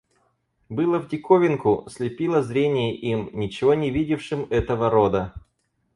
[0.67, 5.31] Было в диковинку, слепило зрение им, ничего не видевшим этого рода.